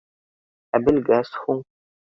—Ә 0.79 0.81
белгәс 0.89 1.33
һуң? 1.45 1.65